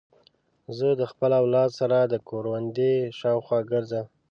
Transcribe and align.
زه 0.77 0.87
د 0.99 1.01
خپل 1.11 1.31
اولاد 1.41 1.69
سره 1.79 1.97
د 2.03 2.13
کوروندې 2.29 2.93
شاوخوا 3.19 3.59
ګرځم. 3.71 4.05